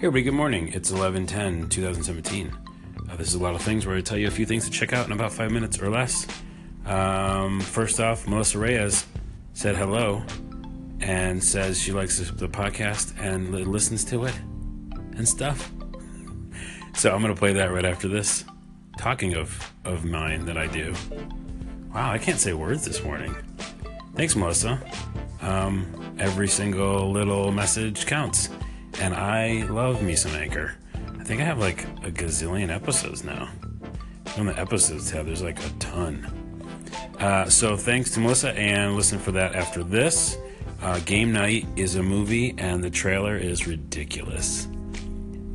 Hey 0.00 0.06
everybody, 0.06 0.22
good 0.22 0.34
morning. 0.34 0.72
It's 0.72 0.90
11:10, 0.90 1.68
2017. 1.68 2.56
Uh, 3.06 3.16
this 3.16 3.28
is 3.28 3.34
a 3.34 3.38
lot 3.38 3.54
of 3.54 3.60
things 3.60 3.84
where 3.84 3.98
I 3.98 4.00
tell 4.00 4.16
you 4.16 4.28
a 4.28 4.30
few 4.30 4.46
things 4.46 4.64
to 4.64 4.70
check 4.70 4.94
out 4.94 5.04
in 5.04 5.12
about 5.12 5.30
five 5.30 5.50
minutes 5.50 5.78
or 5.78 5.90
less. 5.90 6.26
Um, 6.86 7.60
first 7.60 8.00
off, 8.00 8.26
Melissa 8.26 8.58
Reyes 8.58 9.04
said 9.52 9.76
hello 9.76 10.22
and 11.02 11.44
says 11.44 11.78
she 11.78 11.92
likes 11.92 12.18
the 12.18 12.48
podcast 12.48 13.12
and 13.20 13.52
li- 13.52 13.64
listens 13.64 14.02
to 14.06 14.24
it 14.24 14.34
and 15.18 15.28
stuff. 15.28 15.70
So 16.94 17.14
I'm 17.14 17.20
gonna 17.20 17.34
play 17.34 17.52
that 17.52 17.70
right 17.70 17.84
after 17.84 18.08
this. 18.08 18.46
Talking 18.96 19.34
of 19.34 19.70
of 19.84 20.06
mine 20.06 20.46
that 20.46 20.56
I 20.56 20.66
do. 20.66 20.94
Wow, 21.92 22.10
I 22.10 22.16
can't 22.16 22.40
say 22.40 22.54
words 22.54 22.86
this 22.86 23.04
morning. 23.04 23.36
Thanks, 24.14 24.34
Melissa. 24.34 24.80
Um, 25.42 26.16
every 26.18 26.48
single 26.48 27.12
little 27.12 27.52
message 27.52 28.06
counts. 28.06 28.48
And 28.98 29.14
I 29.14 29.64
love 29.64 30.02
me 30.02 30.16
some 30.16 30.32
Anchor. 30.32 30.74
I 31.18 31.24
think 31.24 31.40
I 31.40 31.44
have 31.44 31.58
like 31.58 31.84
a 32.04 32.10
gazillion 32.10 32.70
episodes 32.70 33.24
now. 33.24 33.48
On 34.38 34.46
the 34.46 34.58
episodes 34.58 35.10
tab, 35.10 35.26
there's 35.26 35.42
like 35.42 35.58
a 35.64 35.68
ton. 35.78 36.26
Uh, 37.18 37.48
so 37.48 37.76
thanks 37.76 38.10
to 38.12 38.20
Melissa, 38.20 38.52
and 38.52 38.96
listen 38.96 39.18
for 39.18 39.32
that 39.32 39.54
after 39.54 39.82
this. 39.82 40.38
Uh, 40.82 40.98
Game 41.00 41.32
Night 41.32 41.66
is 41.76 41.96
a 41.96 42.02
movie, 42.02 42.54
and 42.56 42.82
the 42.82 42.90
trailer 42.90 43.36
is 43.36 43.66
ridiculous. 43.66 44.66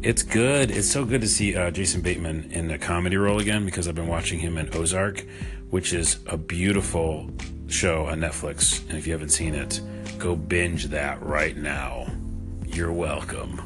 It's 0.03 0.21
good. 0.21 0.69
It's 0.69 0.89
so 0.89 1.03
good 1.03 1.21
to 1.21 1.27
see 1.27 1.55
uh, 1.55 1.71
Jason 1.71 2.01
Bateman 2.01 2.51
in 2.51 2.69
a 2.69 2.77
comedy 2.77 3.17
role 3.17 3.39
again 3.39 3.65
because 3.65 3.87
I've 3.87 3.95
been 3.95 4.07
watching 4.07 4.37
him 4.37 4.59
in 4.59 4.69
Ozark, 4.75 5.25
which 5.71 5.93
is 5.93 6.19
a 6.27 6.37
beautiful 6.37 7.31
show 7.67 8.05
on 8.05 8.19
Netflix. 8.19 8.87
And 8.87 8.99
if 8.99 9.07
you 9.07 9.13
haven't 9.13 9.29
seen 9.29 9.55
it, 9.55 9.81
go 10.19 10.35
binge 10.35 10.85
that 10.85 11.19
right 11.23 11.57
now. 11.57 12.05
You're 12.75 12.91
welcome. 12.91 13.61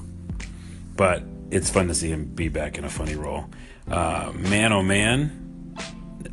But 0.96 1.24
it's 1.50 1.72
fun 1.72 1.88
to 1.88 1.96
see 1.96 2.10
him 2.10 2.26
be 2.26 2.48
back 2.48 2.78
in 2.78 2.84
a 2.84 2.90
funny 2.90 3.16
role. 3.16 3.46
Uh, 3.90 4.32
man, 4.36 4.72
oh 4.72 4.84
man, 4.84 5.76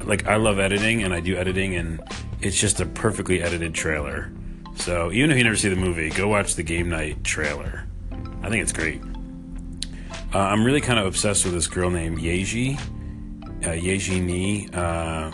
like 0.05 0.27
I 0.27 0.37
love 0.37 0.59
editing 0.59 1.03
and 1.03 1.15
I 1.15 1.21
do 1.21 1.39
editing, 1.39 1.75
and 1.75 2.03
it's 2.43 2.61
just 2.61 2.79
a 2.79 2.85
perfectly 2.85 3.41
edited 3.41 3.73
trailer. 3.73 4.31
So 4.75 5.11
even 5.11 5.31
if 5.31 5.39
you 5.39 5.45
never 5.45 5.57
see 5.57 5.71
the 5.71 5.77
movie, 5.77 6.11
go 6.11 6.29
watch 6.29 6.55
the 6.55 6.63
game 6.63 6.91
night 6.91 7.25
trailer. 7.25 7.87
I 8.43 8.51
think 8.51 8.63
it's 8.63 8.73
great. 8.73 9.01
Uh, 10.35 10.39
I'm 10.39 10.63
really 10.63 10.83
kind 10.83 10.99
of 10.99 11.07
obsessed 11.07 11.47
with 11.47 11.55
this 11.55 11.69
girl 11.69 11.89
named 11.89 12.19
Yaeji, 12.19 12.79
uh, 12.79 13.69
Yaeji 13.69 14.23
Ni, 14.23 14.69
uh, 14.75 15.31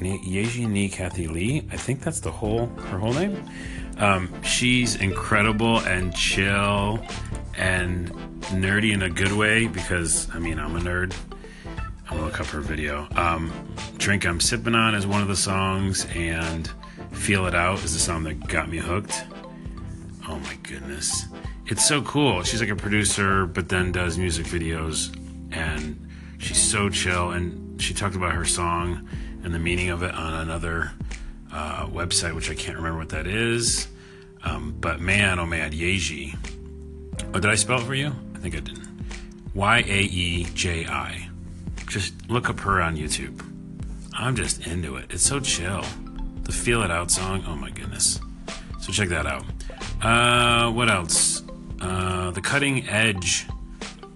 Yaeji 0.00 0.68
Ni 0.68 0.88
Kathy 0.88 1.28
Lee. 1.28 1.68
I 1.70 1.76
think 1.76 2.02
that's 2.02 2.18
the 2.18 2.32
whole 2.32 2.66
her 2.66 2.98
whole 2.98 3.12
name. 3.12 3.48
Um, 3.98 4.42
she's 4.42 4.96
incredible 4.96 5.78
and 5.78 6.14
chill 6.14 7.04
and 7.56 8.10
nerdy 8.50 8.92
in 8.92 9.02
a 9.02 9.10
good 9.10 9.32
way 9.32 9.66
because 9.66 10.28
I 10.34 10.38
mean 10.38 10.58
I'm 10.58 10.76
a 10.76 10.80
nerd. 10.80 11.14
I'm 12.08 12.16
gonna 12.16 12.24
look 12.24 12.40
up 12.40 12.46
her 12.46 12.60
video. 12.60 13.08
Um, 13.16 13.52
Drink 13.98 14.26
I'm 14.26 14.40
Sipping 14.40 14.74
On 14.74 14.94
is 14.94 15.06
one 15.06 15.22
of 15.22 15.28
the 15.28 15.36
songs, 15.36 16.06
and 16.14 16.70
Feel 17.12 17.46
It 17.46 17.54
Out 17.54 17.82
is 17.84 17.94
the 17.94 17.98
song 18.00 18.24
that 18.24 18.46
got 18.48 18.68
me 18.68 18.78
hooked. 18.78 19.24
Oh 20.28 20.38
my 20.38 20.54
goodness. 20.62 21.26
It's 21.66 21.86
so 21.86 22.02
cool. 22.02 22.42
She's 22.42 22.60
like 22.60 22.70
a 22.70 22.76
producer, 22.76 23.46
but 23.46 23.68
then 23.68 23.92
does 23.92 24.18
music 24.18 24.46
videos, 24.46 25.14
and 25.52 26.08
she's 26.38 26.60
so 26.60 26.88
chill. 26.88 27.30
And 27.30 27.80
she 27.80 27.94
talked 27.94 28.16
about 28.16 28.32
her 28.32 28.44
song 28.44 29.08
and 29.44 29.54
the 29.54 29.58
meaning 29.58 29.90
of 29.90 30.02
it 30.02 30.14
on 30.14 30.34
another 30.34 30.92
uh, 31.52 31.86
website, 31.86 32.34
which 32.34 32.50
I 32.50 32.54
can't 32.54 32.76
remember 32.76 32.98
what 32.98 33.10
that 33.10 33.26
is. 33.26 33.88
Um, 34.42 34.74
but 34.80 35.00
man, 35.00 35.38
oh 35.38 35.46
man, 35.46 35.72
Yaeji. 35.72 36.36
Oh, 37.28 37.38
did 37.38 37.46
I 37.46 37.54
spell 37.54 37.80
it 37.80 37.84
for 37.84 37.94
you? 37.94 38.12
I 38.34 38.38
think 38.38 38.56
I 38.56 38.60
didn't. 38.60 38.88
Y 39.54 39.78
A 39.86 40.00
E 40.02 40.44
J 40.54 40.86
I. 40.86 41.28
Just 41.86 42.14
look 42.30 42.48
up 42.48 42.58
her 42.60 42.80
on 42.80 42.96
YouTube. 42.96 43.44
I'm 44.14 44.34
just 44.34 44.66
into 44.66 44.96
it. 44.96 45.06
It's 45.10 45.22
so 45.22 45.40
chill. 45.40 45.84
The 46.42 46.52
Feel 46.52 46.82
It 46.82 46.90
Out 46.90 47.10
song, 47.10 47.44
oh 47.46 47.54
my 47.54 47.70
goodness. 47.70 48.18
So 48.80 48.92
check 48.92 49.08
that 49.10 49.26
out. 49.26 49.44
Uh, 50.02 50.72
what 50.72 50.90
else? 50.90 51.42
Uh, 51.80 52.30
the 52.32 52.40
Cutting 52.40 52.88
Edge, 52.88 53.46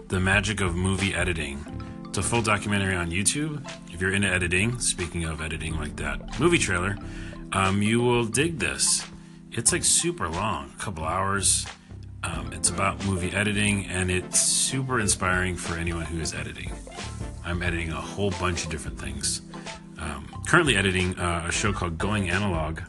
The 0.09 0.19
Magic 0.19 0.61
of 0.61 0.75
Movie 0.75 1.15
Editing. 1.15 1.65
It's 2.09 2.19
a 2.19 2.23
full 2.23 2.43
documentary 2.43 2.97
on 2.97 3.11
YouTube. 3.11 3.65
If 3.97 4.03
you're 4.03 4.13
into 4.13 4.29
editing, 4.29 4.79
speaking 4.79 5.25
of 5.25 5.41
editing 5.41 5.75
like 5.79 5.97
that 5.97 6.39
movie 6.39 6.59
trailer, 6.59 6.99
um, 7.53 7.81
you 7.81 8.03
will 8.03 8.27
dig 8.27 8.59
this. 8.59 9.07
It's 9.53 9.73
like 9.73 9.85
super 9.85 10.29
long, 10.29 10.71
a 10.79 10.83
couple 10.83 11.05
hours. 11.05 11.65
Um, 12.23 12.53
it's 12.53 12.69
about 12.69 13.03
movie 13.07 13.33
editing, 13.33 13.87
and 13.87 14.11
it's 14.11 14.39
super 14.39 15.01
inspiring 15.01 15.57
for 15.57 15.79
anyone 15.79 16.05
who 16.05 16.21
is 16.21 16.35
editing. 16.35 16.73
I'm 17.43 17.63
editing 17.63 17.91
a 17.91 17.99
whole 17.99 18.33
bunch 18.33 18.65
of 18.67 18.71
different 18.71 19.01
things. 19.01 19.41
Um, 19.99 20.29
currently 20.47 20.77
editing 20.77 21.19
uh, 21.19 21.47
a 21.49 21.51
show 21.51 21.73
called 21.73 21.97
Going 21.97 22.29
Analog, 22.29 22.81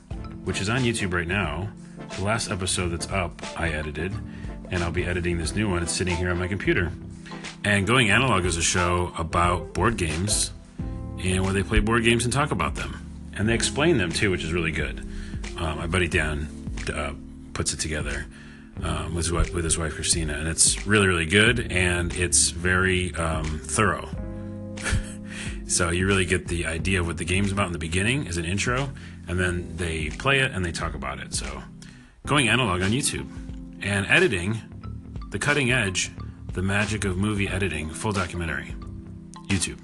which 0.43 0.59
is 0.59 0.67
on 0.67 0.81
YouTube 0.81 1.13
right 1.13 1.25
now. 1.25 1.69
The 2.17 2.25
last 2.25 2.51
episode 2.51 2.89
that's 2.89 3.07
up, 3.07 3.41
I 3.57 3.69
edited, 3.69 4.11
and 4.71 4.83
I'll 4.83 4.91
be 4.91 5.05
editing 5.05 5.37
this 5.37 5.55
new 5.55 5.69
one. 5.69 5.83
It's 5.83 5.93
sitting 5.93 6.17
here 6.17 6.31
on 6.31 6.37
my 6.37 6.49
computer. 6.49 6.91
And 7.63 7.87
Going 7.87 8.09
Analog 8.09 8.43
is 8.43 8.57
a 8.57 8.61
show 8.61 9.13
about 9.17 9.73
board 9.73 9.95
games 9.95 10.51
and 11.19 11.43
where 11.43 11.53
they 11.53 11.63
play 11.63 11.79
board 11.79 12.03
games 12.03 12.23
and 12.23 12.33
talk 12.33 12.51
about 12.51 12.75
them. 12.75 13.31
And 13.35 13.47
they 13.47 13.53
explain 13.53 13.97
them 13.97 14.11
too, 14.11 14.31
which 14.31 14.43
is 14.43 14.53
really 14.53 14.71
good. 14.71 15.07
Uh, 15.57 15.75
my 15.75 15.87
buddy 15.87 16.07
Dan 16.07 16.47
uh, 16.93 17.13
puts 17.53 17.73
it 17.73 17.79
together 17.79 18.25
um, 18.83 19.15
with, 19.15 19.25
his 19.25 19.31
wife, 19.31 19.53
with 19.53 19.63
his 19.63 19.77
wife 19.77 19.95
Christina, 19.95 20.33
and 20.33 20.47
it's 20.47 20.85
really, 20.85 21.07
really 21.07 21.25
good 21.25 21.71
and 21.71 22.13
it's 22.15 22.49
very 22.49 23.13
um, 23.15 23.59
thorough. 23.63 24.09
so 25.67 25.89
you 25.89 26.07
really 26.07 26.25
get 26.25 26.47
the 26.47 26.65
idea 26.65 26.99
of 26.99 27.07
what 27.07 27.17
the 27.17 27.25
game's 27.25 27.51
about 27.51 27.67
in 27.67 27.73
the 27.73 27.79
beginning 27.79 28.27
as 28.27 28.37
an 28.37 28.45
intro, 28.45 28.89
and 29.27 29.39
then 29.39 29.75
they 29.77 30.09
play 30.09 30.39
it 30.39 30.51
and 30.51 30.63
they 30.63 30.71
talk 30.71 30.93
about 30.93 31.19
it. 31.19 31.33
So 31.33 31.63
going 32.25 32.49
analog 32.49 32.81
on 32.81 32.91
YouTube 32.91 33.27
and 33.81 34.05
editing, 34.07 34.61
the 35.29 35.39
cutting 35.39 35.71
edge, 35.71 36.11
the 36.53 36.61
magic 36.61 37.05
of 37.05 37.17
movie 37.17 37.47
editing, 37.47 37.89
full 37.89 38.11
documentary, 38.11 38.75
YouTube. 39.47 39.79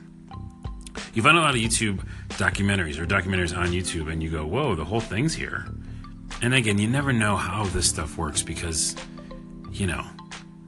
You 1.13 1.21
find 1.21 1.37
a 1.37 1.41
lot 1.41 1.55
of 1.55 1.61
YouTube 1.61 2.03
documentaries 2.29 2.99
or 2.99 3.05
documentaries 3.05 3.55
on 3.55 3.67
YouTube, 3.67 4.11
and 4.11 4.21
you 4.21 4.29
go, 4.29 4.45
"Whoa, 4.45 4.75
the 4.75 4.85
whole 4.85 4.99
thing's 4.99 5.33
here." 5.33 5.67
And 6.41 6.53
again, 6.53 6.77
you 6.77 6.87
never 6.87 7.13
know 7.13 7.37
how 7.37 7.65
this 7.65 7.87
stuff 7.87 8.17
works 8.17 8.41
because, 8.41 8.95
you 9.71 9.87
know, 9.87 10.05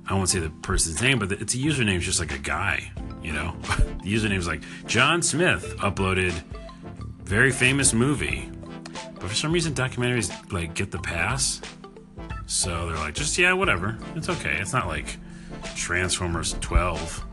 I 0.08 0.14
won't 0.14 0.30
say 0.30 0.40
the 0.40 0.50
person's 0.50 1.02
name, 1.02 1.20
but 1.20 1.32
it's 1.32 1.54
a 1.54 1.58
username 1.58 1.98
it's 1.98 2.06
just 2.06 2.20
like 2.20 2.34
a 2.34 2.38
guy, 2.38 2.92
you 3.22 3.34
know? 3.34 3.56
the 4.04 4.14
username 4.14 4.38
is 4.38 4.48
like 4.48 4.62
John 4.86 5.22
Smith 5.22 5.76
uploaded 5.80 6.32
very 7.24 7.52
famous 7.52 7.94
movie. 7.94 8.50
But 9.16 9.24
for 9.24 9.36
some 9.36 9.52
reason, 9.52 9.74
documentaries 9.74 10.32
like 10.52 10.76
get 10.76 10.92
the 10.92 11.00
pass. 11.00 11.60
So 12.46 12.88
they're 12.88 12.98
like, 12.98 13.16
just 13.16 13.38
yeah, 13.38 13.54
whatever. 13.54 13.98
It's 14.16 14.30
okay. 14.30 14.58
It's 14.62 14.74
not 14.74 14.88
like 14.88 15.18
Transformers 15.76 16.56
12. 16.62 17.26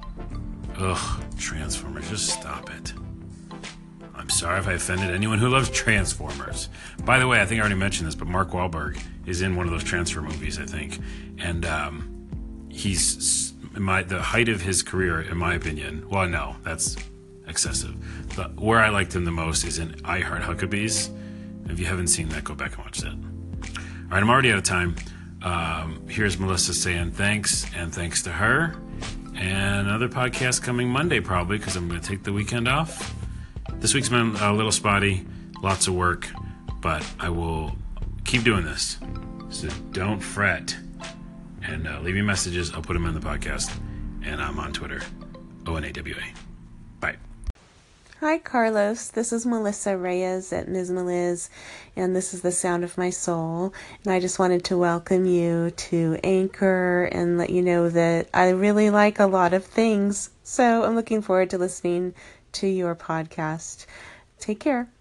Ugh, 0.78 1.22
Transformers, 1.42 2.08
just 2.08 2.30
stop 2.30 2.70
it. 2.70 2.92
I'm 4.14 4.30
sorry 4.30 4.60
if 4.60 4.68
I 4.68 4.74
offended 4.74 5.10
anyone 5.10 5.40
who 5.40 5.48
loves 5.48 5.68
Transformers. 5.70 6.68
By 7.04 7.18
the 7.18 7.26
way, 7.26 7.40
I 7.40 7.46
think 7.46 7.58
I 7.58 7.62
already 7.62 7.74
mentioned 7.74 8.06
this, 8.06 8.14
but 8.14 8.28
Mark 8.28 8.50
Wahlberg 8.50 9.02
is 9.26 9.42
in 9.42 9.56
one 9.56 9.66
of 9.66 9.72
those 9.72 9.82
transfer 9.82 10.22
movies, 10.22 10.60
I 10.60 10.64
think, 10.66 11.00
and 11.38 11.66
um, 11.66 12.68
he's 12.70 13.54
my 13.74 14.04
the 14.04 14.22
height 14.22 14.48
of 14.48 14.60
his 14.60 14.82
career, 14.82 15.20
in 15.20 15.36
my 15.36 15.54
opinion. 15.54 16.08
Well, 16.08 16.28
no, 16.28 16.54
that's 16.62 16.96
excessive. 17.48 17.96
But 18.36 18.54
where 18.54 18.78
I 18.78 18.90
liked 18.90 19.14
him 19.14 19.24
the 19.24 19.32
most 19.32 19.64
is 19.64 19.78
in 19.78 19.96
I 20.04 20.20
Heart 20.20 20.42
Huckabees. 20.42 21.10
If 21.68 21.80
you 21.80 21.86
haven't 21.86 22.08
seen 22.08 22.28
that, 22.30 22.44
go 22.44 22.54
back 22.54 22.76
and 22.76 22.84
watch 22.84 22.98
that. 22.98 23.12
All 23.14 24.10
right, 24.10 24.22
I'm 24.22 24.30
already 24.30 24.52
out 24.52 24.58
of 24.58 24.64
time. 24.64 24.94
Um, 25.42 26.06
here's 26.08 26.38
Melissa 26.38 26.72
saying 26.72 27.12
thanks, 27.12 27.66
and 27.74 27.92
thanks 27.92 28.22
to 28.22 28.30
her. 28.30 28.76
And 29.42 29.88
another 29.88 30.08
podcast 30.08 30.62
coming 30.62 30.88
Monday, 30.88 31.18
probably, 31.18 31.58
because 31.58 31.74
I'm 31.74 31.88
going 31.88 32.00
to 32.00 32.06
take 32.06 32.22
the 32.22 32.32
weekend 32.32 32.68
off. 32.68 33.12
This 33.74 33.92
week's 33.92 34.08
been 34.08 34.36
a 34.36 34.52
little 34.52 34.70
spotty, 34.70 35.26
lots 35.60 35.88
of 35.88 35.94
work, 35.94 36.28
but 36.80 37.04
I 37.18 37.28
will 37.28 37.76
keep 38.24 38.44
doing 38.44 38.64
this. 38.64 38.98
So 39.50 39.66
don't 39.90 40.20
fret. 40.20 40.76
And 41.60 41.88
uh, 41.88 41.98
leave 42.02 42.14
me 42.14 42.22
messages. 42.22 42.72
I'll 42.72 42.82
put 42.82 42.92
them 42.92 43.04
in 43.04 43.14
the 43.14 43.20
podcast. 43.20 43.76
And 44.24 44.40
I'm 44.40 44.60
on 44.60 44.72
Twitter, 44.72 45.02
O 45.66 45.74
N 45.74 45.82
A 45.82 45.92
W 45.92 46.14
A. 46.16 46.20
Bye. 46.20 46.51
Hi, 48.22 48.38
Carlos. 48.38 49.08
This 49.08 49.32
is 49.32 49.44
Melissa 49.44 49.98
Reyes 49.98 50.52
at 50.52 50.68
Ms. 50.68 50.92
Meliz, 50.92 51.48
and 51.96 52.14
this 52.14 52.32
is 52.32 52.40
the 52.40 52.52
sound 52.52 52.84
of 52.84 52.96
my 52.96 53.10
soul. 53.10 53.74
And 54.04 54.14
I 54.14 54.20
just 54.20 54.38
wanted 54.38 54.62
to 54.66 54.78
welcome 54.78 55.26
you 55.26 55.72
to 55.72 56.20
Anchor 56.22 57.08
and 57.10 57.36
let 57.36 57.50
you 57.50 57.62
know 57.62 57.90
that 57.90 58.28
I 58.32 58.50
really 58.50 58.90
like 58.90 59.18
a 59.18 59.26
lot 59.26 59.54
of 59.54 59.64
things. 59.64 60.30
So 60.44 60.84
I'm 60.84 60.94
looking 60.94 61.20
forward 61.20 61.50
to 61.50 61.58
listening 61.58 62.14
to 62.52 62.68
your 62.68 62.94
podcast. 62.94 63.86
Take 64.38 64.60
care. 64.60 64.92